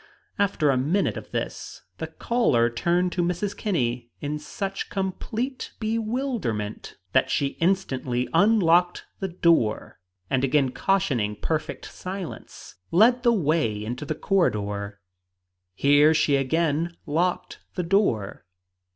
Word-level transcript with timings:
After 0.39 0.71
a 0.71 0.77
minute 0.77 1.15
of 1.15 1.29
this 1.29 1.83
the 1.99 2.07
caller 2.07 2.71
turned 2.71 3.13
upon 3.13 3.27
Mrs. 3.27 3.55
Kinney 3.55 4.09
in 4.19 4.39
such 4.39 4.89
complete 4.89 5.73
bewilderment 5.79 6.97
that 7.13 7.29
she 7.29 7.49
instantly 7.61 8.27
unlocked 8.33 9.05
the 9.19 9.27
door, 9.27 9.99
and 10.27 10.43
again 10.43 10.71
cautioning 10.71 11.35
perfect 11.35 11.85
silence, 11.85 12.77
led 12.89 13.21
the 13.21 13.31
way 13.31 13.85
into 13.85 14.03
the 14.03 14.15
corridor. 14.15 14.99
Here 15.75 16.15
she 16.15 16.35
again 16.35 16.97
locked 17.05 17.59
the 17.75 17.83
door. 17.83 18.47